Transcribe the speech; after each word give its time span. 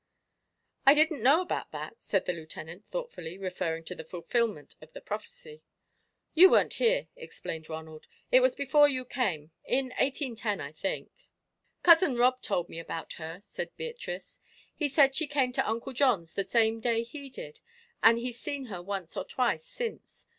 "I 0.83 0.95
didn't 0.95 1.21
know 1.21 1.43
about 1.43 1.71
that," 1.73 2.01
said 2.01 2.25
the 2.25 2.33
Lieutenant, 2.33 2.87
thoughtfully, 2.87 3.37
referring 3.37 3.83
to 3.83 3.93
the 3.93 4.03
fulfilment 4.03 4.73
of 4.81 4.93
the 4.93 4.99
prophecy. 4.99 5.61
"You 6.33 6.49
weren't 6.49 6.73
here," 6.81 7.09
explained 7.15 7.69
Ronald. 7.69 8.07
"It 8.31 8.39
was 8.39 8.55
before 8.55 8.89
you 8.89 9.05
came 9.05 9.51
in 9.63 9.89
1810, 9.99 10.59
I 10.59 10.71
think." 10.71 11.11
"Cousin 11.83 12.15
Rob 12.15 12.41
told 12.41 12.67
me 12.67 12.79
about 12.79 13.13
her," 13.21 13.37
said 13.43 13.77
Beatrice. 13.77 14.39
"He 14.73 14.89
said 14.89 15.15
she 15.15 15.27
came 15.27 15.51
to 15.51 15.69
Uncle 15.69 15.93
John's 15.93 16.33
the 16.33 16.45
same 16.47 16.79
day 16.79 17.03
he 17.03 17.29
did, 17.29 17.59
and 18.01 18.17
he's 18.17 18.39
seen 18.41 18.65
her 18.73 18.81
once 18.81 19.15
or 19.15 19.23
twice 19.23 19.67
since. 19.67 20.25